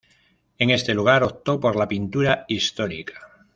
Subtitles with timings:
[0.57, 3.21] En este lugar optó por la pintura histórica.